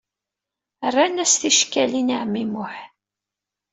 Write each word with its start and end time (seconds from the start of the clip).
Rran-as 0.91 1.33
ticekkalin 1.35 2.13
i 2.15 2.17
ɛemmi 2.21 2.43
Muḥ. 2.51 2.75